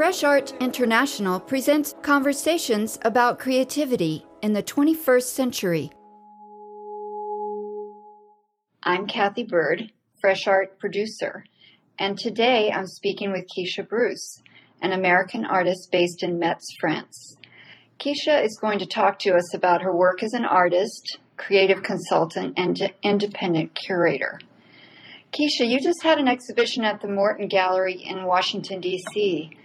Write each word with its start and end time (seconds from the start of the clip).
Fresh 0.00 0.24
Art 0.24 0.54
International 0.60 1.38
presents 1.38 1.94
conversations 2.00 2.98
about 3.02 3.38
creativity 3.38 4.24
in 4.40 4.54
the 4.54 4.62
21st 4.62 5.24
century. 5.24 5.90
I'm 8.82 9.06
Cathy 9.06 9.42
Byrd, 9.42 9.92
Fresh 10.18 10.46
Art 10.46 10.78
producer, 10.78 11.44
and 11.98 12.18
today 12.18 12.72
I'm 12.72 12.86
speaking 12.86 13.30
with 13.30 13.44
Kesha 13.54 13.86
Bruce, 13.86 14.42
an 14.80 14.92
American 14.92 15.44
artist 15.44 15.92
based 15.92 16.22
in 16.22 16.38
Metz, 16.38 16.64
France. 16.80 17.36
Kesha 17.98 18.42
is 18.42 18.58
going 18.58 18.78
to 18.78 18.86
talk 18.86 19.18
to 19.18 19.34
us 19.34 19.52
about 19.52 19.82
her 19.82 19.94
work 19.94 20.22
as 20.22 20.32
an 20.32 20.46
artist, 20.46 21.18
creative 21.36 21.82
consultant, 21.82 22.54
and 22.56 22.90
independent 23.02 23.74
curator. 23.74 24.40
Kesha, 25.30 25.68
you 25.68 25.78
just 25.78 26.02
had 26.02 26.16
an 26.16 26.26
exhibition 26.26 26.84
at 26.84 27.02
the 27.02 27.08
Morton 27.08 27.48
Gallery 27.48 28.02
in 28.02 28.24
Washington, 28.24 28.80
D.C. 28.80 29.58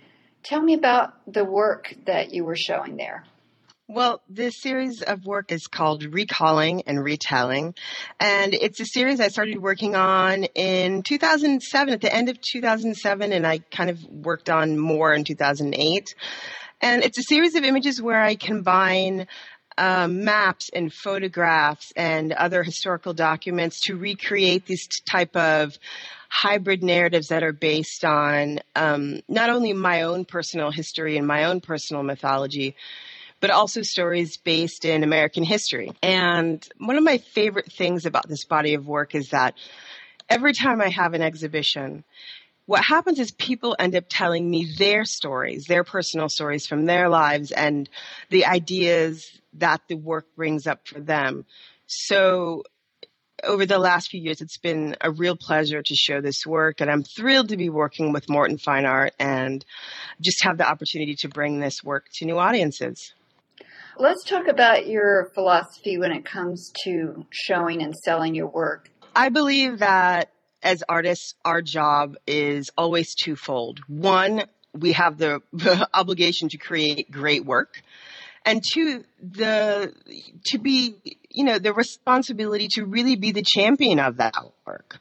Tell 0.45 0.61
me 0.61 0.75
about 0.75 1.13
the 1.25 1.43
work 1.43 1.95
that 2.05 2.31
you 2.31 2.45
were 2.45 2.55
showing 2.55 2.97
there. 2.97 3.25
Well, 3.87 4.21
this 4.29 4.61
series 4.61 5.01
of 5.01 5.25
work 5.25 5.51
is 5.51 5.65
called 5.65 6.03
Recalling 6.03 6.83
and 6.85 7.03
Retelling. 7.03 7.73
And 8.19 8.53
it's 8.53 8.79
a 8.79 8.85
series 8.85 9.19
I 9.19 9.29
started 9.29 9.59
working 9.59 9.95
on 9.95 10.43
in 10.43 11.01
2007, 11.01 11.93
at 11.95 12.01
the 12.01 12.13
end 12.13 12.29
of 12.29 12.39
2007, 12.41 13.33
and 13.33 13.45
I 13.45 13.57
kind 13.57 13.89
of 13.89 14.03
worked 14.03 14.51
on 14.51 14.77
more 14.77 15.15
in 15.15 15.23
2008. 15.23 16.13
And 16.79 17.03
it's 17.03 17.17
a 17.17 17.23
series 17.23 17.55
of 17.55 17.63
images 17.63 17.99
where 17.99 18.21
I 18.21 18.35
combine 18.35 19.25
um, 19.79 20.23
maps 20.23 20.69
and 20.73 20.93
photographs 20.93 21.91
and 21.95 22.31
other 22.33 22.61
historical 22.61 23.13
documents 23.13 23.81
to 23.85 23.95
recreate 23.95 24.67
these 24.67 24.87
type 25.09 25.35
of 25.35 25.73
hybrid 26.29 26.83
narratives 26.83 27.29
that 27.29 27.43
are 27.43 27.53
based 27.53 28.03
on 28.05 28.59
um, 28.75 29.21
not 29.27 29.49
only 29.49 29.73
my 29.73 30.03
own 30.03 30.25
personal 30.25 30.71
history 30.71 31.17
and 31.17 31.27
my 31.27 31.45
own 31.45 31.61
personal 31.61 32.03
mythology, 32.03 32.75
but 33.39 33.49
also 33.49 33.81
stories 33.81 34.37
based 34.37 34.85
in 34.85 35.03
American 35.03 35.43
history. 35.43 35.91
And 36.01 36.67
one 36.77 36.97
of 36.97 37.03
my 37.03 37.17
favorite 37.19 37.71
things 37.71 38.05
about 38.05 38.27
this 38.27 38.45
body 38.45 38.73
of 38.73 38.87
work 38.87 39.13
is 39.13 39.29
that 39.29 39.55
every 40.29 40.53
time 40.53 40.81
I 40.81 40.89
have 40.89 41.13
an 41.13 41.21
exhibition, 41.21 42.03
what 42.65 42.83
happens 42.83 43.19
is 43.19 43.31
people 43.31 43.75
end 43.77 43.95
up 43.95 44.05
telling 44.09 44.49
me 44.49 44.73
their 44.77 45.05
stories, 45.05 45.65
their 45.65 45.83
personal 45.83 46.29
stories 46.29 46.65
from 46.65 46.85
their 46.85 47.09
lives 47.09 47.51
and 47.51 47.89
the 48.29 48.45
ideas 48.45 49.29
that 49.53 49.81
the 49.87 49.95
work 49.95 50.35
brings 50.35 50.65
up 50.65 50.87
for 50.87 50.99
them. 50.99 51.45
So 51.85 52.63
over 53.45 53.65
the 53.65 53.79
last 53.79 54.09
few 54.09 54.21
years, 54.21 54.41
it's 54.41 54.57
been 54.57 54.95
a 55.01 55.11
real 55.11 55.35
pleasure 55.35 55.81
to 55.81 55.95
show 55.95 56.21
this 56.21 56.45
work, 56.45 56.81
and 56.81 56.89
I'm 56.89 57.03
thrilled 57.03 57.49
to 57.49 57.57
be 57.57 57.69
working 57.69 58.11
with 58.11 58.29
Morton 58.29 58.57
Fine 58.57 58.85
Art 58.85 59.13
and 59.19 59.63
just 60.21 60.43
have 60.43 60.57
the 60.57 60.67
opportunity 60.67 61.15
to 61.17 61.29
bring 61.29 61.59
this 61.59 61.83
work 61.83 62.05
to 62.15 62.25
new 62.25 62.37
audiences. 62.37 63.13
Let's 63.97 64.23
talk 64.25 64.47
about 64.47 64.87
your 64.87 65.31
philosophy 65.33 65.97
when 65.97 66.11
it 66.11 66.25
comes 66.25 66.71
to 66.83 67.25
showing 67.29 67.81
and 67.81 67.95
selling 67.95 68.35
your 68.35 68.47
work. 68.47 68.89
I 69.15 69.29
believe 69.29 69.79
that 69.79 70.31
as 70.61 70.83
artists, 70.89 71.35
our 71.45 71.61
job 71.61 72.17
is 72.27 72.71
always 72.77 73.15
twofold. 73.15 73.79
One, 73.87 74.43
we 74.73 74.91
have 74.93 75.17
the, 75.17 75.41
obligation 75.93 76.49
to 76.49 76.57
create 76.57 77.09
great 77.09 77.45
work 77.45 77.81
and 78.45 78.63
two, 78.63 79.03
the 79.21 79.93
to 80.45 80.57
be, 80.59 80.95
you 81.29 81.43
know, 81.43 81.59
the 81.59 81.73
responsibility 81.73 82.67
to 82.73 82.85
really 82.85 83.15
be 83.15 83.31
the 83.31 83.43
champion 83.43 83.99
of 83.99 84.17
that 84.17 84.35
work, 84.65 84.99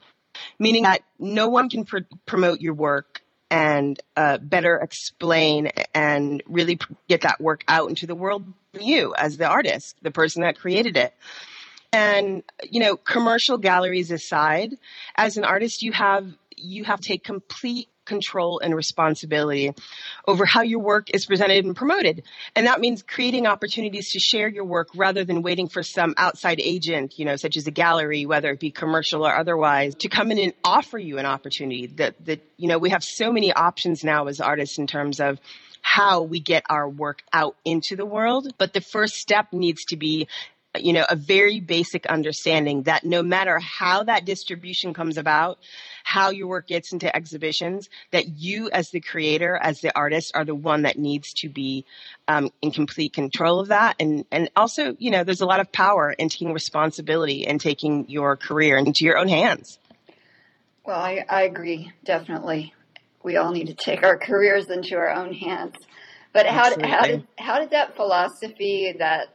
meaning 0.59 0.83
that 0.83 1.01
no 1.19 1.47
one 1.47 1.69
can 1.69 1.85
pr- 1.85 1.99
promote 2.25 2.59
your 2.59 2.73
work 2.73 3.21
and 3.51 4.01
uh, 4.17 4.39
better 4.39 4.77
explain 4.77 5.69
and 5.93 6.41
really 6.47 6.79
get 7.07 7.21
that 7.21 7.39
work 7.39 7.63
out 7.67 7.89
into 7.89 8.07
the 8.07 8.15
world 8.15 8.43
you 8.73 9.13
as 9.15 9.37
the 9.37 9.47
artist, 9.47 9.95
the 10.01 10.11
person 10.11 10.41
that 10.41 10.57
created 10.57 10.97
it. 10.97 11.13
And 11.93 12.43
you 12.69 12.81
know, 12.81 12.97
commercial 12.97 13.57
galleries 13.57 14.11
aside, 14.11 14.75
as 15.15 15.37
an 15.37 15.45
artist, 15.45 15.81
you 15.81 15.91
have 15.91 16.27
you 16.57 16.83
have 16.83 16.99
to 16.99 17.07
take 17.07 17.23
complete 17.23 17.89
control 18.05 18.59
and 18.59 18.75
responsibility 18.75 19.73
over 20.27 20.45
how 20.45 20.61
your 20.61 20.79
work 20.79 21.09
is 21.13 21.25
presented 21.25 21.65
and 21.65 21.75
promoted. 21.75 22.23
And 22.55 22.67
that 22.67 22.79
means 22.79 23.03
creating 23.03 23.47
opportunities 23.47 24.11
to 24.11 24.19
share 24.19 24.47
your 24.47 24.65
work 24.65 24.89
rather 24.95 25.23
than 25.23 25.41
waiting 25.41 25.67
for 25.67 25.83
some 25.83 26.13
outside 26.17 26.59
agent, 26.61 27.17
you 27.17 27.25
know, 27.25 27.35
such 27.35 27.57
as 27.57 27.67
a 27.67 27.71
gallery, 27.71 28.25
whether 28.25 28.51
it 28.51 28.59
be 28.59 28.71
commercial 28.71 29.25
or 29.25 29.35
otherwise, 29.35 29.95
to 29.95 30.09
come 30.09 30.31
in 30.31 30.39
and 30.39 30.53
offer 30.63 30.97
you 30.97 31.17
an 31.17 31.25
opportunity 31.25 31.87
that, 31.87 32.23
that, 32.25 32.41
you 32.57 32.67
know, 32.67 32.77
we 32.77 32.91
have 32.91 33.03
so 33.03 33.31
many 33.31 33.51
options 33.51 34.03
now 34.03 34.27
as 34.27 34.39
artists 34.39 34.77
in 34.77 34.87
terms 34.87 35.19
of 35.19 35.39
how 35.81 36.23
we 36.23 36.39
get 36.39 36.63
our 36.67 36.89
work 36.89 37.21
out 37.31 37.55
into 37.63 37.95
the 37.95 38.05
world. 38.05 38.51
But 38.57 38.73
the 38.73 38.81
first 38.81 39.15
step 39.15 39.53
needs 39.53 39.85
to 39.85 39.97
be 39.97 40.27
you 40.83 40.93
know, 40.93 41.05
a 41.09 41.15
very 41.15 41.59
basic 41.59 42.05
understanding 42.05 42.83
that 42.83 43.03
no 43.03 43.23
matter 43.23 43.59
how 43.59 44.03
that 44.03 44.25
distribution 44.25 44.93
comes 44.93 45.17
about, 45.17 45.59
how 46.03 46.29
your 46.29 46.47
work 46.47 46.67
gets 46.67 46.93
into 46.93 47.13
exhibitions, 47.15 47.89
that 48.11 48.27
you 48.27 48.69
as 48.69 48.89
the 48.91 48.99
creator, 48.99 49.57
as 49.61 49.81
the 49.81 49.95
artist, 49.95 50.31
are 50.35 50.45
the 50.45 50.55
one 50.55 50.83
that 50.83 50.97
needs 50.97 51.33
to 51.33 51.49
be 51.49 51.85
um, 52.27 52.51
in 52.61 52.71
complete 52.71 53.13
control 53.13 53.59
of 53.59 53.69
that. 53.69 53.95
And, 53.99 54.25
and 54.31 54.49
also, 54.55 54.95
you 54.99 55.11
know, 55.11 55.23
there's 55.23 55.41
a 55.41 55.45
lot 55.45 55.59
of 55.59 55.71
power 55.71 56.11
in 56.11 56.29
taking 56.29 56.53
responsibility 56.53 57.47
and 57.47 57.59
taking 57.59 58.09
your 58.09 58.35
career 58.37 58.77
into 58.77 59.05
your 59.05 59.17
own 59.17 59.27
hands. 59.27 59.79
Well, 60.85 60.99
I, 60.99 61.25
I 61.27 61.43
agree, 61.43 61.91
definitely. 62.03 62.73
We 63.23 63.37
all 63.37 63.51
need 63.51 63.67
to 63.67 63.73
take 63.73 64.03
our 64.03 64.17
careers 64.17 64.69
into 64.69 64.95
our 64.97 65.09
own 65.09 65.33
hands. 65.33 65.75
But 66.35 66.47
how, 66.47 66.69
how 66.85 67.07
did 67.07 67.27
how 67.37 67.59
did 67.59 67.69
that 67.69 67.95
philosophy 67.95 68.93
that 68.99 69.29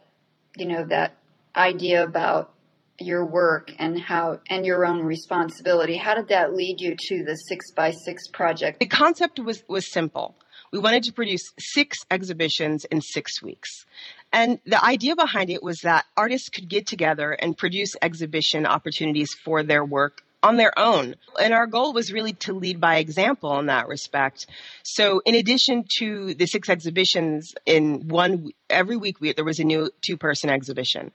you 0.55 0.67
know 0.67 0.84
that 0.84 1.15
idea 1.60 2.03
about 2.03 2.53
your 2.98 3.25
work 3.25 3.72
and 3.78 3.98
how 3.98 4.41
and 4.48 4.66
your 4.66 4.84
own 4.84 5.03
responsibility. 5.03 5.97
How 5.97 6.15
did 6.15 6.28
that 6.28 6.54
lead 6.54 6.81
you 6.81 6.97
to 7.09 7.25
the 7.25 7.34
six 7.34 7.71
by 7.72 7.93
six 7.93 8.28
project? 8.28 8.81
The 8.81 8.87
concept 8.87 9.38
was 9.38 9.62
was 9.69 9.91
simple. 9.91 10.34
We 10.72 10.78
wanted 10.78 11.03
to 11.04 11.12
produce 11.12 11.53
six 11.59 11.98
exhibitions 12.10 12.84
in 12.84 13.00
six 13.00 13.43
weeks. 13.43 13.87
And 14.32 14.60
the 14.65 14.82
idea 14.84 15.16
behind 15.16 15.50
it 15.50 15.62
was 15.62 15.81
that 15.81 16.06
artists 16.16 16.48
could 16.48 16.69
get 16.69 16.87
together 16.87 17.32
and 17.32 17.59
produce 17.59 17.97
exhibition 18.00 18.66
opportunities 18.66 19.34
for 19.44 19.65
their 19.65 19.84
work 19.84 20.22
on 20.43 20.56
their 20.56 20.77
own. 20.78 21.15
And 21.41 21.53
our 21.53 21.67
goal 21.67 21.93
was 21.93 22.12
really 22.12 22.33
to 22.34 22.53
lead 22.53 22.81
by 22.81 22.97
example 22.97 23.59
in 23.59 23.67
that 23.67 23.89
respect. 23.89 24.47
So 24.83 25.21
in 25.25 25.34
addition 25.34 25.84
to 25.99 26.34
the 26.34 26.47
six 26.47 26.69
exhibitions 26.69 27.55
in 27.67 28.09
one, 28.09 28.51
every 28.69 28.97
week 28.97 29.21
we, 29.21 29.33
there 29.33 29.45
was 29.45 29.59
a 29.59 29.65
new 29.65 29.91
two 30.01 30.17
person 30.17 30.51
exhibition. 30.51 31.12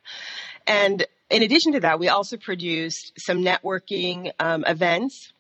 And 0.68 1.06
in 1.30 1.44
addition 1.44 1.74
to 1.74 1.80
that, 1.82 2.00
we 2.00 2.10
also 2.10 2.38
produced 2.38 3.14
some 3.18 3.44
networking 3.44 4.32
um, 4.40 4.64
events 4.66 5.34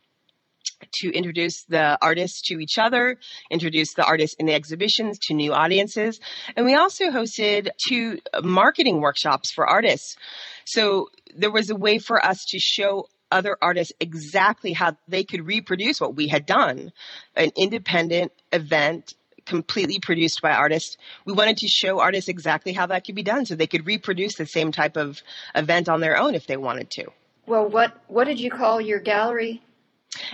to 0.95 1.11
introduce 1.11 1.63
the 1.65 1.97
artists 2.01 2.41
to 2.41 2.59
each 2.59 2.77
other, 2.79 3.17
introduce 3.51 3.93
the 3.93 4.03
artists 4.03 4.35
in 4.39 4.45
the 4.45 4.53
exhibitions 4.53 5.19
to 5.19 5.33
new 5.33 5.53
audiences. 5.53 6.19
And 6.55 6.65
we 6.65 6.75
also 6.75 7.05
hosted 7.11 7.69
two 7.87 8.19
marketing 8.43 8.99
workshops 8.99 9.51
for 9.51 9.67
artists. 9.67 10.15
So 10.65 11.09
there 11.35 11.51
was 11.51 11.69
a 11.69 11.75
way 11.75 11.99
for 11.99 12.23
us 12.23 12.43
to 12.49 12.59
show 12.59 13.07
other 13.31 13.57
artists 13.61 13.93
exactly 13.99 14.73
how 14.73 14.95
they 15.07 15.23
could 15.23 15.45
reproduce 15.45 15.99
what 15.99 16.15
we 16.15 16.27
had 16.27 16.45
done 16.45 16.91
an 17.35 17.51
independent 17.55 18.31
event 18.51 19.13
completely 19.45 19.99
produced 19.99 20.41
by 20.41 20.51
artists. 20.51 20.97
We 21.23 21.33
wanted 21.33 21.57
to 21.57 21.67
show 21.67 21.99
artists 21.99 22.29
exactly 22.29 22.73
how 22.73 22.87
that 22.87 23.05
could 23.05 23.15
be 23.15 23.23
done 23.23 23.45
so 23.45 23.55
they 23.55 23.67
could 23.67 23.85
reproduce 23.85 24.35
the 24.35 24.45
same 24.45 24.71
type 24.71 24.97
of 24.97 25.21
event 25.53 25.87
on 25.87 26.01
their 26.01 26.17
own 26.17 26.35
if 26.35 26.47
they 26.47 26.57
wanted 26.57 26.89
to. 26.91 27.05
Well, 27.45 27.69
what 27.69 27.95
what 28.07 28.25
did 28.25 28.39
you 28.39 28.49
call 28.49 28.81
your 28.81 28.99
gallery? 28.99 29.61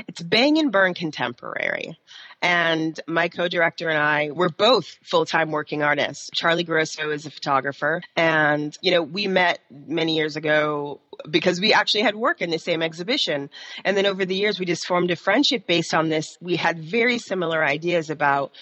It's 0.07 0.21
Baang 0.21 0.59
and 0.59 0.71
Burn 0.71 0.93
Contemporary. 0.93 1.97
And 2.41 2.99
my 3.07 3.27
co-director 3.27 3.89
and 3.89 3.99
I 3.99 4.31
were 4.31 4.49
both 4.49 4.97
full-time 5.03 5.51
working 5.51 5.83
artists. 5.83 6.29
Charlie 6.33 6.63
Grosso 6.63 7.11
is 7.11 7.25
a 7.25 7.31
photographer. 7.31 8.01
And, 8.15 8.75
you 8.81 8.91
know, 8.91 9.03
we 9.03 9.27
met 9.27 9.59
many 9.69 10.15
years 10.15 10.35
ago 10.35 11.01
because 11.29 11.61
we 11.61 11.71
actually 11.71 12.01
had 12.01 12.15
work 12.15 12.41
in 12.41 12.49
the 12.49 12.57
same 12.57 12.81
exhibition. 12.81 13.49
And 13.85 13.95
then 13.95 14.07
over 14.07 14.25
the 14.25 14.35
years, 14.35 14.59
we 14.59 14.65
just 14.65 14.87
formed 14.87 15.11
a 15.11 15.15
friendship 15.15 15.67
based 15.67 15.93
on 15.93 16.09
this. 16.09 16.37
We 16.41 16.55
had 16.55 16.79
very 16.79 17.19
similar 17.19 17.63
ideas 17.63 18.09
about 18.09 18.53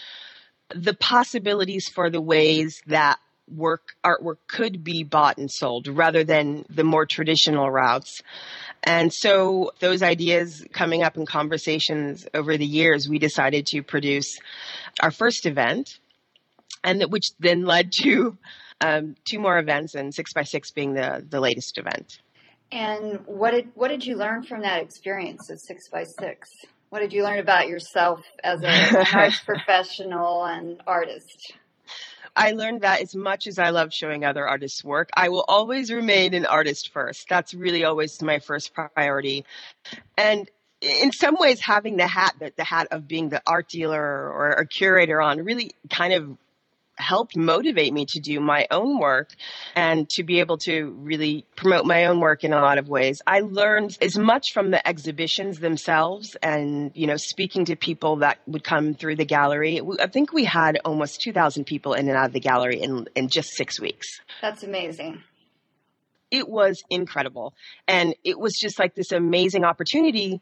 the 0.75 0.93
possibilities 0.93 1.87
for 1.87 2.09
the 2.09 2.21
ways 2.21 2.81
that 2.87 3.17
work 3.47 3.95
artwork 4.03 4.37
could 4.47 4.83
be 4.83 5.03
bought 5.03 5.37
and 5.37 5.49
sold 5.49 5.87
rather 5.87 6.23
than 6.23 6.65
the 6.69 6.83
more 6.83 7.05
traditional 7.05 7.71
routes. 7.71 8.21
And 8.83 9.13
so 9.13 9.71
those 9.79 10.01
ideas 10.01 10.65
coming 10.71 11.03
up 11.03 11.17
in 11.17 11.25
conversations 11.25 12.27
over 12.33 12.57
the 12.57 12.65
years, 12.65 13.09
we 13.09 13.19
decided 13.19 13.67
to 13.67 13.83
produce 13.83 14.39
our 15.01 15.11
first 15.11 15.45
event 15.45 15.99
and 16.83 17.01
that, 17.01 17.09
which 17.09 17.31
then 17.39 17.65
led 17.65 17.91
to 18.03 18.37
um, 18.81 19.15
two 19.25 19.39
more 19.39 19.59
events 19.59 19.95
and 19.95 20.13
six 20.13 20.33
by 20.33 20.43
six 20.43 20.71
being 20.71 20.93
the, 20.93 21.25
the 21.27 21.39
latest 21.39 21.77
event. 21.77 22.19
And 22.71 23.19
what 23.25 23.51
did 23.51 23.69
what 23.73 23.87
did 23.87 24.05
you 24.05 24.15
learn 24.15 24.43
from 24.43 24.61
that 24.61 24.81
experience 24.81 25.49
of 25.49 25.59
six 25.59 25.89
by 25.89 26.03
six? 26.03 26.49
What 26.89 26.99
did 26.99 27.13
you 27.13 27.23
learn 27.23 27.39
about 27.39 27.67
yourself 27.67 28.21
as 28.43 28.61
a, 28.63 28.67
an 28.67 29.05
arts 29.13 29.39
professional 29.39 30.45
and 30.45 30.81
artist? 30.85 31.53
I 32.35 32.51
learned 32.51 32.81
that 32.81 33.01
as 33.01 33.15
much 33.15 33.47
as 33.47 33.59
I 33.59 33.69
love 33.69 33.93
showing 33.93 34.23
other 34.23 34.47
artists 34.47 34.83
work, 34.83 35.09
I 35.13 35.29
will 35.29 35.45
always 35.47 35.91
remain 35.91 36.33
an 36.33 36.45
artist 36.45 36.91
first. 36.91 37.27
That's 37.29 37.53
really 37.53 37.83
always 37.83 38.21
my 38.21 38.39
first 38.39 38.73
priority. 38.73 39.45
And 40.17 40.49
in 40.81 41.11
some 41.11 41.35
ways, 41.39 41.59
having 41.59 41.97
the 41.97 42.07
hat, 42.07 42.35
the, 42.39 42.53
the 42.55 42.63
hat 42.63 42.87
of 42.91 43.07
being 43.07 43.29
the 43.29 43.41
art 43.45 43.67
dealer 43.69 44.01
or 44.01 44.51
a 44.51 44.65
curator 44.65 45.21
on 45.21 45.43
really 45.43 45.71
kind 45.89 46.13
of 46.13 46.37
helped 46.99 47.35
motivate 47.35 47.93
me 47.93 48.05
to 48.09 48.19
do 48.19 48.39
my 48.39 48.67
own 48.69 48.99
work 48.99 49.29
and 49.75 50.09
to 50.09 50.23
be 50.23 50.39
able 50.39 50.57
to 50.57 50.95
really 50.99 51.45
promote 51.55 51.85
my 51.85 52.05
own 52.05 52.19
work 52.19 52.43
in 52.43 52.53
a 52.53 52.61
lot 52.61 52.77
of 52.77 52.89
ways. 52.89 53.21
I 53.25 53.39
learned 53.39 53.97
as 54.01 54.17
much 54.17 54.53
from 54.53 54.71
the 54.71 54.85
exhibitions 54.87 55.59
themselves 55.59 56.35
and, 56.43 56.91
you 56.93 57.07
know, 57.07 57.17
speaking 57.17 57.65
to 57.65 57.75
people 57.75 58.17
that 58.17 58.39
would 58.47 58.63
come 58.63 58.93
through 58.93 59.15
the 59.15 59.25
gallery. 59.25 59.81
I 59.99 60.07
think 60.07 60.33
we 60.33 60.45
had 60.45 60.79
almost 60.83 61.21
2,000 61.21 61.65
people 61.65 61.93
in 61.93 62.07
and 62.07 62.17
out 62.17 62.27
of 62.27 62.33
the 62.33 62.39
gallery 62.39 62.81
in, 62.81 63.07
in 63.15 63.29
just 63.29 63.51
six 63.55 63.79
weeks. 63.79 64.07
That's 64.41 64.63
amazing. 64.63 65.23
It 66.31 66.47
was 66.47 66.83
incredible. 66.89 67.53
And 67.87 68.13
it 68.23 68.39
was 68.39 68.53
just 68.53 68.77
like 68.77 68.93
this 68.93 69.11
amazing 69.11 69.63
opportunity 69.63 70.41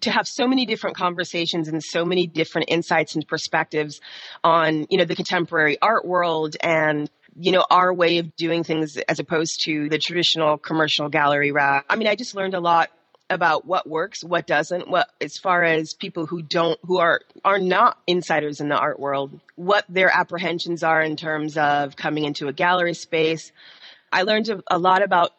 to 0.00 0.10
have 0.10 0.26
so 0.26 0.46
many 0.46 0.66
different 0.66 0.96
conversations 0.96 1.68
and 1.68 1.82
so 1.82 2.04
many 2.04 2.26
different 2.26 2.70
insights 2.70 3.14
and 3.14 3.26
perspectives 3.26 4.00
on, 4.44 4.86
you 4.90 4.98
know, 4.98 5.04
the 5.04 5.16
contemporary 5.16 5.78
art 5.80 6.04
world 6.04 6.56
and 6.60 7.10
you 7.40 7.52
know, 7.52 7.64
our 7.70 7.94
way 7.94 8.18
of 8.18 8.34
doing 8.34 8.64
things 8.64 8.96
as 8.96 9.20
opposed 9.20 9.62
to 9.62 9.88
the 9.88 9.98
traditional 9.98 10.58
commercial 10.58 11.08
gallery 11.08 11.52
route. 11.52 11.84
I 11.88 11.94
mean, 11.94 12.08
I 12.08 12.16
just 12.16 12.34
learned 12.34 12.54
a 12.54 12.60
lot 12.60 12.90
about 13.30 13.66
what 13.66 13.88
works, 13.88 14.24
what 14.24 14.46
doesn't, 14.46 14.88
what 14.88 15.08
as 15.20 15.38
far 15.38 15.62
as 15.62 15.94
people 15.94 16.26
who 16.26 16.42
don't 16.42 16.78
who 16.82 16.98
are 16.98 17.20
are 17.44 17.58
not 17.58 17.98
insiders 18.06 18.60
in 18.60 18.68
the 18.68 18.76
art 18.76 18.98
world, 18.98 19.38
what 19.56 19.84
their 19.88 20.10
apprehensions 20.10 20.82
are 20.82 21.02
in 21.02 21.16
terms 21.16 21.56
of 21.56 21.94
coming 21.96 22.24
into 22.24 22.48
a 22.48 22.52
gallery 22.52 22.94
space. 22.94 23.52
I 24.10 24.22
learned 24.22 24.48
a, 24.48 24.62
a 24.68 24.78
lot 24.78 25.02
about 25.02 25.32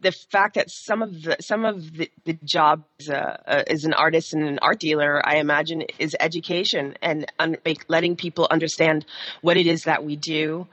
the 0.00 0.12
fact 0.12 0.54
that 0.54 0.70
some 0.70 1.02
of 1.02 1.22
the 1.22 1.36
some 1.40 1.64
of 1.64 1.96
the, 1.96 2.10
the 2.24 2.34
job 2.44 2.84
as, 3.00 3.10
uh, 3.10 3.64
as 3.66 3.84
an 3.84 3.94
artist 3.94 4.32
and 4.32 4.44
an 4.44 4.58
art 4.60 4.78
dealer, 4.80 5.26
I 5.26 5.36
imagine, 5.36 5.84
is 5.98 6.16
education 6.20 6.96
and 7.02 7.30
un- 7.38 7.56
letting 7.88 8.16
people 8.16 8.46
understand 8.50 9.04
what 9.40 9.56
it 9.56 9.66
is 9.66 9.84
that 9.84 10.04
we 10.04 10.16
do, 10.16 10.66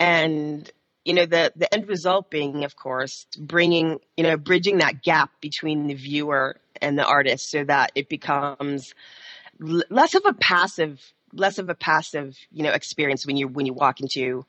and 0.00 0.70
you 1.04 1.14
know 1.14 1.26
the 1.26 1.52
the 1.56 1.72
end 1.72 1.88
result 1.88 2.30
being, 2.30 2.64
of 2.64 2.76
course, 2.76 3.26
bringing 3.38 4.00
you 4.16 4.24
know 4.24 4.36
bridging 4.36 4.78
that 4.78 5.02
gap 5.02 5.30
between 5.40 5.86
the 5.88 5.94
viewer 5.94 6.56
and 6.80 6.98
the 6.98 7.04
artist, 7.04 7.50
so 7.50 7.64
that 7.64 7.92
it 7.94 8.08
becomes 8.08 8.94
l- 9.60 9.82
less 9.90 10.14
of 10.14 10.22
a 10.26 10.32
passive 10.34 11.00
less 11.34 11.58
of 11.58 11.68
a 11.70 11.74
passive 11.74 12.36
you 12.52 12.62
know 12.62 12.72
experience 12.72 13.26
when 13.26 13.36
you 13.36 13.48
when 13.48 13.66
you 13.66 13.72
walk 13.72 14.00
into 14.00 14.44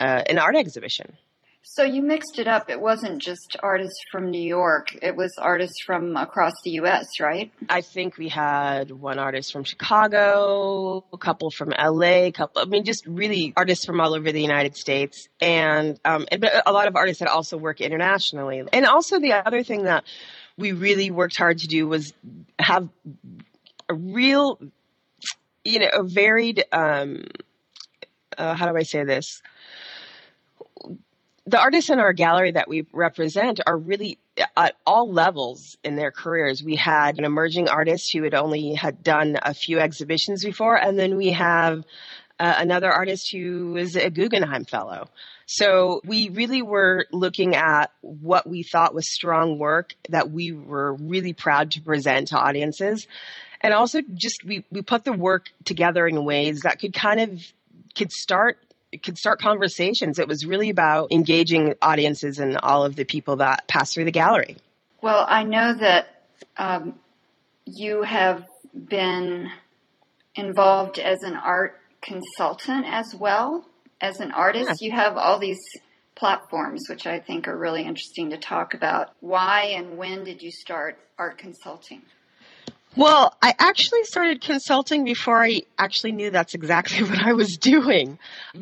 uh, 0.00 0.22
an 0.28 0.38
art 0.38 0.56
exhibition. 0.56 1.16
So 1.62 1.82
you 1.82 2.02
mixed 2.02 2.38
it 2.38 2.48
up. 2.48 2.70
It 2.70 2.80
wasn't 2.80 3.20
just 3.20 3.56
artists 3.62 4.00
from 4.10 4.30
New 4.30 4.40
York. 4.40 4.96
It 5.02 5.16
was 5.16 5.32
artists 5.38 5.82
from 5.84 6.16
across 6.16 6.54
the 6.64 6.70
U.S., 6.72 7.06
right? 7.20 7.52
I 7.68 7.82
think 7.82 8.16
we 8.16 8.28
had 8.28 8.90
one 8.90 9.18
artist 9.18 9.52
from 9.52 9.64
Chicago, 9.64 11.04
a 11.12 11.18
couple 11.18 11.50
from 11.50 11.72
L.A., 11.72 12.26
a 12.26 12.32
couple. 12.32 12.62
I 12.62 12.64
mean, 12.64 12.84
just 12.84 13.06
really 13.06 13.52
artists 13.56 13.84
from 13.84 14.00
all 14.00 14.14
over 14.14 14.32
the 14.32 14.40
United 14.40 14.76
States, 14.76 15.28
and 15.40 16.00
um, 16.04 16.26
a 16.66 16.72
lot 16.72 16.88
of 16.88 16.96
artists 16.96 17.20
that 17.20 17.28
also 17.28 17.56
work 17.56 17.80
internationally. 17.80 18.62
And 18.72 18.86
also 18.86 19.20
the 19.20 19.32
other 19.34 19.62
thing 19.62 19.84
that 19.84 20.04
we 20.56 20.72
really 20.72 21.10
worked 21.10 21.36
hard 21.36 21.58
to 21.58 21.66
do 21.66 21.86
was 21.86 22.12
have 22.58 22.88
a 23.88 23.94
real, 23.94 24.58
you 25.64 25.80
know, 25.80 25.88
a 25.92 26.02
varied. 26.02 26.64
Um, 26.72 27.24
uh, 28.36 28.54
how 28.54 28.70
do 28.70 28.76
I 28.76 28.84
say 28.84 29.04
this? 29.04 29.42
The 31.48 31.58
artists 31.58 31.88
in 31.88 31.98
our 31.98 32.12
gallery 32.12 32.52
that 32.52 32.68
we 32.68 32.86
represent 32.92 33.60
are 33.66 33.76
really 33.76 34.18
at 34.56 34.76
all 34.86 35.10
levels 35.10 35.76
in 35.82 35.96
their 35.96 36.10
careers. 36.10 36.62
We 36.62 36.76
had 36.76 37.18
an 37.18 37.24
emerging 37.24 37.68
artist 37.68 38.12
who 38.12 38.22
had 38.22 38.34
only 38.34 38.74
had 38.74 39.02
done 39.02 39.38
a 39.42 39.54
few 39.54 39.78
exhibitions 39.78 40.44
before, 40.44 40.76
and 40.76 40.98
then 40.98 41.16
we 41.16 41.30
have 41.30 41.84
uh, 42.38 42.54
another 42.58 42.92
artist 42.92 43.30
who 43.32 43.76
is 43.76 43.96
a 43.96 44.10
Guggenheim 44.10 44.64
Fellow. 44.64 45.08
So 45.46 46.02
we 46.04 46.28
really 46.28 46.60
were 46.60 47.06
looking 47.10 47.56
at 47.56 47.90
what 48.02 48.46
we 48.46 48.62
thought 48.62 48.94
was 48.94 49.10
strong 49.10 49.58
work 49.58 49.94
that 50.10 50.30
we 50.30 50.52
were 50.52 50.94
really 50.94 51.32
proud 51.32 51.70
to 51.72 51.80
present 51.80 52.28
to 52.28 52.38
audiences. 52.38 53.06
And 53.62 53.72
also 53.72 54.02
just 54.14 54.44
we, 54.44 54.66
we 54.70 54.82
put 54.82 55.04
the 55.04 55.12
work 55.14 55.46
together 55.64 56.06
in 56.06 56.22
ways 56.24 56.60
that 56.60 56.78
could 56.78 56.92
kind 56.92 57.20
of 57.20 57.42
could 57.96 58.12
start 58.12 58.58
could 59.02 59.18
start 59.18 59.40
conversations. 59.40 60.18
It 60.18 60.28
was 60.28 60.46
really 60.46 60.70
about 60.70 61.12
engaging 61.12 61.74
audiences 61.82 62.38
and 62.38 62.56
all 62.58 62.84
of 62.84 62.96
the 62.96 63.04
people 63.04 63.36
that 63.36 63.68
pass 63.68 63.92
through 63.92 64.04
the 64.04 64.10
gallery. 64.10 64.56
Well, 65.02 65.24
I 65.28 65.44
know 65.44 65.74
that 65.74 66.24
um, 66.56 66.94
you 67.64 68.02
have 68.02 68.44
been 68.74 69.50
involved 70.34 70.98
as 70.98 71.22
an 71.22 71.34
art 71.34 71.78
consultant 72.00 72.86
as 72.86 73.14
well 73.14 73.64
as 74.00 74.20
an 74.20 74.32
artist. 74.32 74.80
Yeah. 74.80 74.86
You 74.86 74.92
have 74.92 75.16
all 75.16 75.38
these 75.38 75.60
platforms, 76.14 76.86
which 76.88 77.06
I 77.06 77.20
think 77.20 77.48
are 77.48 77.56
really 77.56 77.82
interesting 77.82 78.30
to 78.30 78.38
talk 78.38 78.74
about. 78.74 79.10
Why 79.20 79.74
and 79.76 79.98
when 79.98 80.24
did 80.24 80.42
you 80.42 80.50
start 80.50 80.98
art 81.18 81.38
consulting? 81.38 82.02
Well, 82.98 83.32
I 83.40 83.54
actually 83.60 84.02
started 84.02 84.40
consulting 84.40 85.04
before 85.04 85.40
I 85.40 85.62
actually 85.78 86.10
knew 86.10 86.32
that's 86.32 86.54
exactly 86.54 87.04
what 87.08 87.24
I 87.24 87.32
was 87.32 87.56
doing. 87.56 88.18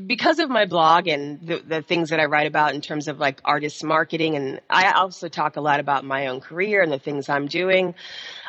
Because 0.06 0.40
of 0.40 0.50
my 0.50 0.66
blog 0.66 1.08
and 1.08 1.40
the, 1.40 1.62
the, 1.66 1.80
things 1.80 2.10
that 2.10 2.20
I 2.20 2.26
write 2.26 2.46
about 2.46 2.74
in 2.74 2.82
terms 2.82 3.08
of 3.08 3.18
like 3.18 3.40
artist 3.46 3.82
marketing, 3.82 4.36
and 4.36 4.60
I 4.68 4.92
also 4.92 5.28
talk 5.28 5.56
a 5.56 5.62
lot 5.62 5.80
about 5.80 6.04
my 6.04 6.26
own 6.26 6.42
career 6.42 6.82
and 6.82 6.92
the 6.92 6.98
things 6.98 7.30
I'm 7.30 7.46
doing, 7.46 7.94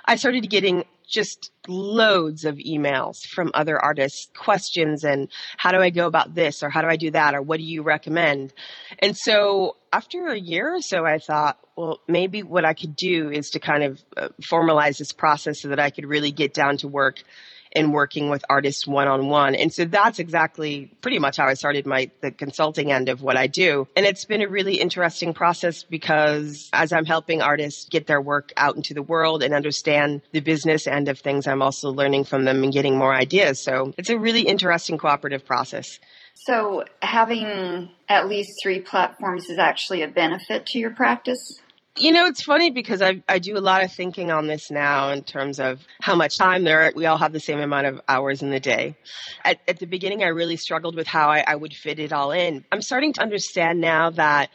I 0.03 0.17
started 0.17 0.49
getting 0.49 0.83
just 1.07 1.51
loads 1.69 2.43
of 2.43 2.55
emails 2.55 3.25
from 3.25 3.51
other 3.53 3.79
artists, 3.79 4.27
questions 4.35 5.05
and 5.05 5.29
how 5.55 5.71
do 5.71 5.77
I 5.77 5.89
go 5.89 6.05
about 6.05 6.35
this 6.35 6.63
or 6.63 6.69
how 6.69 6.81
do 6.81 6.89
I 6.89 6.97
do 6.97 7.11
that 7.11 7.33
or 7.33 7.41
what 7.41 7.59
do 7.59 7.63
you 7.63 7.81
recommend? 7.81 8.53
And 8.99 9.15
so 9.15 9.76
after 9.97 10.27
a 10.27 10.37
year 10.37 10.75
or 10.75 10.81
so, 10.81 11.05
I 11.05 11.17
thought, 11.17 11.57
well, 11.75 11.99
maybe 12.07 12.43
what 12.43 12.65
I 12.65 12.75
could 12.75 12.95
do 12.95 13.31
is 13.31 13.49
to 13.51 13.59
kind 13.59 13.83
of 13.83 13.99
uh, 14.15 14.29
formalize 14.41 14.99
this 14.99 15.11
process 15.11 15.61
so 15.61 15.69
that 15.69 15.79
I 15.79 15.89
could 15.89 16.05
really 16.05 16.31
get 16.31 16.53
down 16.53 16.77
to 16.77 16.87
work 16.87 17.23
in 17.71 17.91
working 17.91 18.29
with 18.29 18.45
artists 18.47 18.85
one 18.85 19.07
on 19.07 19.27
one. 19.27 19.55
And 19.55 19.73
so 19.73 19.85
that's 19.85 20.19
exactly 20.19 20.91
pretty 21.01 21.17
much 21.17 21.37
how 21.37 21.47
I 21.47 21.55
started 21.55 21.87
my 21.87 22.11
the 22.21 22.29
consulting 22.29 22.91
end 22.91 23.09
of 23.09 23.23
what 23.23 23.37
I 23.37 23.47
do. 23.47 23.87
And 23.95 24.05
it's 24.05 24.25
been 24.25 24.43
a 24.43 24.47
really 24.47 24.75
interesting 24.75 25.33
process 25.33 25.83
because 25.83 26.69
as 26.73 26.93
I'm 26.93 27.05
helping 27.05 27.41
artists 27.41 27.89
get 27.89 28.05
their 28.05 28.21
work 28.21 28.53
out 28.55 28.75
into 28.75 28.93
the 28.93 29.03
world 29.03 29.41
and 29.41 29.53
understand 29.53 30.21
the 30.31 30.41
business 30.41 30.85
end 30.85 31.09
of 31.09 31.19
things, 31.19 31.47
I'm 31.47 31.63
also 31.63 31.89
learning 31.89 32.25
from 32.25 32.45
them 32.45 32.63
and 32.63 32.71
getting 32.71 32.97
more 32.97 33.13
ideas. 33.13 33.59
So 33.59 33.93
it's 33.97 34.11
a 34.11 34.17
really 34.17 34.41
interesting 34.41 34.99
cooperative 34.99 35.43
process. 35.43 35.99
So 36.45 36.83
having 37.01 37.89
at 38.09 38.27
least 38.27 38.59
three 38.61 38.79
platforms 38.79 39.49
is 39.49 39.57
actually 39.57 40.01
a 40.03 40.07
benefit 40.07 40.65
to 40.67 40.79
your 40.79 40.91
practice? 40.91 41.59
You 41.99 42.11
know, 42.11 42.27
it's 42.27 42.43
funny 42.43 42.69
because 42.69 43.01
I, 43.01 43.23
I 43.27 43.39
do 43.39 43.57
a 43.57 43.59
lot 43.59 43.83
of 43.83 43.91
thinking 43.91 44.29
on 44.29 44.45
this 44.45 44.69
now 44.69 45.09
in 45.09 45.23
terms 45.23 45.59
of 45.59 45.81
how 45.99 46.15
much 46.15 46.37
time 46.37 46.63
there. 46.63 46.91
We 46.95 47.07
all 47.07 47.17
have 47.17 47.33
the 47.33 47.39
same 47.39 47.59
amount 47.59 47.87
of 47.87 48.01
hours 48.07 48.43
in 48.43 48.51
the 48.51 48.59
day. 48.59 48.95
At, 49.43 49.59
at 49.67 49.79
the 49.79 49.87
beginning, 49.87 50.23
I 50.23 50.27
really 50.27 50.57
struggled 50.57 50.95
with 50.95 51.07
how 51.07 51.29
I, 51.29 51.43
I 51.47 51.55
would 51.55 51.73
fit 51.73 51.97
it 51.97 52.13
all 52.13 52.31
in. 52.31 52.63
I'm 52.71 52.83
starting 52.83 53.13
to 53.13 53.21
understand 53.21 53.81
now 53.81 54.11
that 54.11 54.51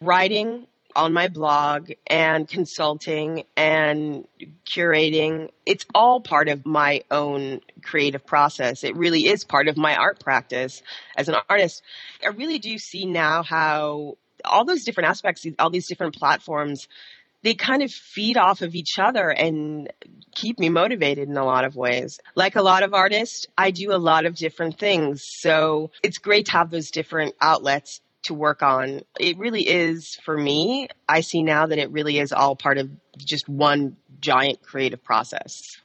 writing 0.00 0.66
on 0.96 1.12
my 1.12 1.28
blog 1.28 1.92
and 2.06 2.48
consulting 2.48 3.44
and 3.56 4.26
curating, 4.64 5.50
it's 5.66 5.84
all 5.94 6.20
part 6.20 6.48
of 6.48 6.64
my 6.64 7.02
own 7.10 7.60
creative 7.82 8.24
process. 8.26 8.82
It 8.82 8.96
really 8.96 9.26
is 9.26 9.44
part 9.44 9.68
of 9.68 9.76
my 9.76 9.94
art 9.94 10.18
practice 10.18 10.82
as 11.16 11.28
an 11.28 11.36
artist. 11.48 11.82
I 12.24 12.28
really 12.28 12.58
do 12.58 12.78
see 12.78 13.04
now 13.04 13.42
how 13.42 14.16
all 14.44 14.64
those 14.64 14.84
different 14.84 15.10
aspects, 15.10 15.46
all 15.58 15.70
these 15.70 15.86
different 15.86 16.16
platforms, 16.16 16.88
they 17.42 17.54
kind 17.54 17.82
of 17.82 17.92
feed 17.92 18.38
off 18.38 18.62
of 18.62 18.74
each 18.74 18.98
other 18.98 19.28
and 19.28 19.92
keep 20.34 20.58
me 20.58 20.70
motivated 20.70 21.28
in 21.28 21.36
a 21.36 21.44
lot 21.44 21.64
of 21.64 21.76
ways. 21.76 22.18
Like 22.34 22.56
a 22.56 22.62
lot 22.62 22.82
of 22.82 22.94
artists, 22.94 23.46
I 23.56 23.70
do 23.70 23.92
a 23.92 23.98
lot 23.98 24.24
of 24.24 24.34
different 24.34 24.78
things. 24.78 25.24
So 25.40 25.90
it's 26.02 26.18
great 26.18 26.46
to 26.46 26.52
have 26.52 26.70
those 26.70 26.90
different 26.90 27.34
outlets 27.40 28.00
to 28.26 28.34
work 28.34 28.62
on. 28.62 29.02
It 29.18 29.38
really 29.38 29.68
is 29.68 30.16
for 30.24 30.36
me. 30.36 30.88
I 31.08 31.20
see 31.20 31.42
now 31.42 31.66
that 31.66 31.78
it 31.78 31.90
really 31.90 32.18
is 32.18 32.32
all 32.32 32.56
part 32.56 32.78
of 32.78 32.90
just 33.18 33.48
one 33.48 33.96
giant 34.20 34.62
creative 34.62 35.02
process. 35.02 35.78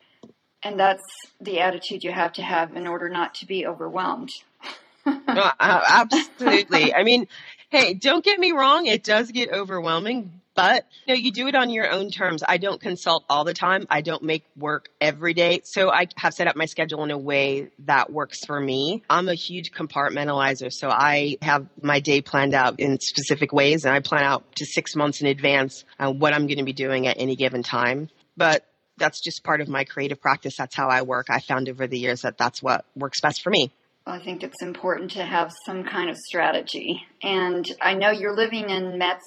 And 0.63 0.79
that's 0.79 1.03
the 1.39 1.60
attitude 1.60 2.03
you 2.03 2.12
have 2.12 2.33
to 2.33 2.41
have 2.41 2.75
in 2.75 2.86
order 2.88 3.10
not 3.10 3.36
to 3.36 3.45
be 3.45 3.65
overwhelmed. 3.65 4.29
no, 5.05 5.51
absolutely. 5.60 6.93
I 6.93 7.03
mean, 7.03 7.27
hey, 7.69 7.93
don't 7.93 8.24
get 8.24 8.39
me 8.39 8.51
wrong, 8.51 8.86
it 8.86 9.03
does 9.03 9.31
get 9.31 9.51
overwhelming, 9.51 10.40
But 10.53 10.86
you 11.05 11.13
know, 11.13 11.20
you 11.20 11.31
do 11.31 11.48
it 11.48 11.55
on 11.55 11.70
your 11.70 11.89
own 11.89 12.12
terms. 12.12 12.43
I 12.48 12.58
don't 12.58 12.81
consult 12.81 13.24
all 13.29 13.43
the 13.43 13.53
time. 13.53 13.88
I 13.89 14.01
don't 14.01 14.24
make 14.24 14.43
work 14.55 14.89
every 15.00 15.34
day. 15.34 15.62
So 15.63 15.89
I 15.89 16.08
have 16.17 16.34
set 16.34 16.48
up 16.48 16.55
my 16.55 16.65
schedule 16.65 17.03
in 17.03 17.12
a 17.12 17.17
way 17.17 17.70
that 17.86 18.12
works 18.12 18.46
for 18.46 18.60
me. 18.60 19.01
I'm 19.10 19.29
a 19.29 19.34
huge 19.34 19.72
compartmentalizer. 19.72 20.72
So 20.72 20.89
I 20.89 21.38
have 21.41 21.67
my 21.81 22.00
day 22.01 22.22
planned 22.22 22.53
out 22.53 22.79
in 22.79 23.00
specific 23.00 23.53
ways 23.53 23.86
and 23.86 23.93
I 23.93 24.01
plan 24.01 24.24
out 24.24 24.55
to 24.58 24.65
six 24.65 24.96
months 24.96 25.22
in 25.22 25.27
advance 25.27 25.86
uh, 26.00 26.12
what 26.12 26.34
I'm 26.34 26.48
going 26.48 26.58
to 26.58 26.65
be 26.65 26.74
doing 26.74 27.08
at 27.08 27.17
any 27.20 27.36
given 27.36 27.63
time. 27.63 28.10
But 28.36 28.65
that's 28.98 29.22
just 29.22 29.43
part 29.43 29.62
of 29.62 29.67
my 29.67 29.86
creative 29.86 30.22
practice. 30.22 30.55
That's 30.58 30.75
how 30.75 30.89
I 30.89 31.01
work. 31.03 31.27
I 31.29 31.39
found 31.39 31.70
over 31.70 31.88
the 31.88 31.98
years 31.98 32.22
that 32.22 32.38
that's 32.38 32.62
what 32.62 32.86
works 32.96 33.22
best 33.22 33.41
for 33.41 33.50
me. 33.50 33.72
I 34.05 34.20
think 34.20 34.43
it's 34.43 34.62
important 34.63 35.12
to 35.12 35.24
have 35.24 35.51
some 35.65 35.84
kind 35.84 36.10
of 36.10 36.17
strategy. 36.17 37.03
And 37.22 37.65
I 37.81 37.93
know 37.93 38.10
you're 38.10 38.36
living 38.36 38.70
in 38.70 38.98
Metz, 38.98 39.24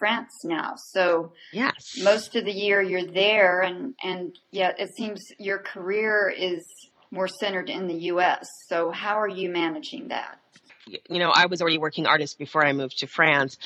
France 0.00 0.44
now. 0.44 0.74
So 0.76 1.34
yes, 1.52 1.98
most 2.02 2.34
of 2.34 2.44
the 2.44 2.52
year 2.52 2.82
you're 2.82 3.06
there, 3.06 3.60
and 3.60 3.94
and 4.02 4.36
yet 4.50 4.80
it 4.80 4.96
seems 4.96 5.20
your 5.38 5.58
career 5.58 6.32
is 6.36 6.66
more 7.12 7.28
centered 7.28 7.70
in 7.70 7.86
the 7.86 7.94
U.S. 8.06 8.48
So 8.66 8.90
how 8.90 9.20
are 9.20 9.28
you 9.28 9.50
managing 9.50 10.08
that? 10.08 10.38
You 10.86 11.20
know, 11.20 11.30
I 11.32 11.46
was 11.46 11.60
already 11.60 11.78
working 11.78 12.06
artist 12.06 12.38
before 12.38 12.66
I 12.66 12.72
moved 12.72 12.98
to 12.98 13.06
France, 13.06 13.58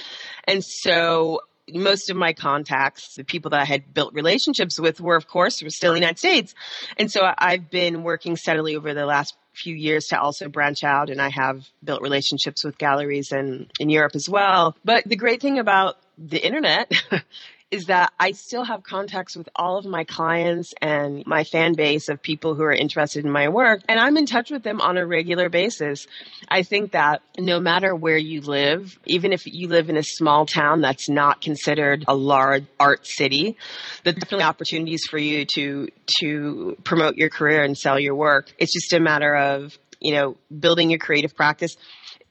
and 0.47 0.63
so 0.63 1.41
most 1.73 2.11
of 2.11 2.17
my 2.17 2.33
contacts, 2.33 3.15
the 3.15 3.25
people 3.25 3.51
that 3.51 3.61
I 3.61 3.65
had 3.65 3.95
built 3.95 4.15
relationships 4.15 4.79
with 4.79 5.01
were, 5.01 5.17
of 5.17 5.27
course, 5.27 5.63
were 5.63 5.71
still 5.71 5.93
in 5.93 5.95
the 5.95 6.01
United 6.01 6.19
States. 6.19 6.55
And 6.97 7.11
so 7.11 7.23
I've 7.39 7.71
been 7.71 8.03
working 8.03 8.37
steadily 8.37 8.77
over 8.77 8.93
the 8.95 9.07
last 9.07 9.35
few 9.55 9.75
years 9.75 10.09
to 10.09 10.21
also 10.21 10.49
branch 10.49 10.83
out 10.83 11.11
and 11.11 11.23
I 11.23 11.31
have 11.31 11.67
built 11.83 12.03
relationships 12.03 12.65
with 12.65 12.77
galleries 12.77 13.33
in, 13.33 13.69
in 13.79 13.89
Europe 13.89 14.13
as 14.15 14.29
well. 14.29 14.77
But 14.85 15.05
the 15.05 15.17
great 15.17 15.41
thing 15.41 15.59
about 15.59 15.97
the 16.19 16.45
internet 16.45 16.93
is 17.71 17.87
that 17.87 18.13
I 18.21 18.33
still 18.33 18.63
have 18.63 18.85
contacts 18.85 19.37
with 19.37 19.49
all 19.57 19.79
of 19.79 19.85
my 19.85 20.05
clients 20.05 20.73
and 20.81 21.27
my 21.27 21.45
fan 21.45 21.75
base 21.75 22.09
of 22.09 22.23
people 22.23 22.55
who 22.55 22.63
are 22.63 22.73
interested 22.73 23.25
in 23.25 23.31
my 23.31 23.49
work, 23.49 23.83
and 23.89 23.99
I'm 23.99 24.17
in 24.17 24.27
touch 24.27 24.51
with 24.51 24.63
them 24.63 24.81
on 24.81 24.97
a 24.97 25.05
regular 25.05 25.49
basis. 25.49 26.07
I 26.49 26.63
think 26.63 26.93
that 26.93 27.23
no 27.39 27.59
matter 27.59 27.95
where 27.95 28.17
you 28.17 28.43
live, 28.43 28.97
even 29.07 29.33
if 29.33 29.43
you 29.47 29.69
live 29.69 29.91
in 29.91 29.97
a 29.97 30.03
small 30.03 30.47
town 30.47 30.83
that's 30.83 31.09
not 31.09 31.41
considered 31.41 32.05
a 32.07 32.15
large 32.15 32.65
art 32.79 33.07
city, 33.07 33.57
there's 34.05 34.17
definitely 34.17 34.45
opportunities 34.45 35.05
for 35.11 35.19
you 35.19 35.45
to 35.55 35.89
to 36.21 36.77
promote 36.85 37.17
your 37.17 37.31
career 37.31 37.65
and 37.65 37.77
sell 37.77 37.99
your 37.99 38.15
work. 38.15 38.53
It's 38.59 38.73
just 38.73 38.93
a 38.93 39.01
matter 39.01 39.35
of 39.35 39.77
you 40.01 40.15
know 40.15 40.37
building 40.57 40.91
your 40.91 41.01
creative 41.01 41.35
practice 41.35 41.77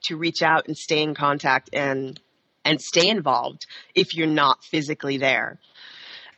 to 0.05 0.15
reach 0.15 0.41
out 0.41 0.67
and 0.67 0.77
stay 0.77 1.01
in 1.01 1.15
contact 1.15 1.69
and 1.73 2.19
and 2.65 2.81
stay 2.81 3.07
involved 3.07 3.65
if 3.95 4.15
you're 4.15 4.27
not 4.27 4.63
physically 4.63 5.17
there. 5.17 5.59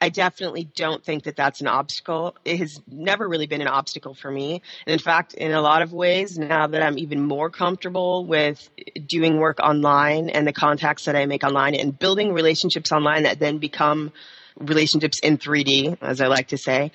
I 0.01 0.09
definitely 0.09 0.65
don't 0.75 1.03
think 1.03 1.23
that 1.23 1.35
that's 1.35 1.61
an 1.61 1.67
obstacle. 1.67 2.35
It 2.43 2.57
has 2.57 2.81
never 2.87 3.27
really 3.27 3.47
been 3.47 3.61
an 3.61 3.67
obstacle 3.67 4.13
for 4.13 4.29
me. 4.29 4.61
And 4.85 4.93
in 4.93 4.99
fact, 4.99 5.33
in 5.33 5.51
a 5.51 5.61
lot 5.61 5.81
of 5.81 5.93
ways, 5.93 6.37
now 6.37 6.67
that 6.67 6.81
I'm 6.81 6.97
even 6.97 7.25
more 7.25 7.49
comfortable 7.49 8.25
with 8.25 8.69
doing 9.07 9.37
work 9.39 9.59
online 9.59 10.29
and 10.29 10.45
the 10.45 10.53
contacts 10.53 11.05
that 11.05 11.15
I 11.15 11.25
make 11.25 11.43
online 11.43 11.75
and 11.75 11.97
building 11.97 12.33
relationships 12.33 12.91
online 12.91 13.23
that 13.23 13.39
then 13.39 13.57
become 13.57 14.11
relationships 14.57 15.19
in 15.19 15.37
3D, 15.37 15.97
as 16.01 16.21
I 16.21 16.27
like 16.27 16.49
to 16.49 16.57
say, 16.57 16.91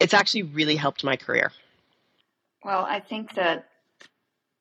it's 0.00 0.14
actually 0.14 0.44
really 0.44 0.76
helped 0.76 1.04
my 1.04 1.16
career. 1.16 1.52
Well, 2.64 2.84
I 2.84 3.00
think 3.00 3.34
that 3.34 3.68